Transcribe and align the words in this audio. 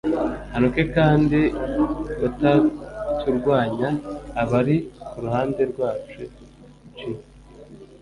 antuke 0.55 0.81
f 0.87 0.89
Kandi 0.97 1.39
utaturwanya 2.27 3.89
aba 4.41 4.55
ari 4.63 4.75
ku 5.09 5.17
ruhande 5.23 5.61
rwacu 5.71 6.21
g 6.95 6.97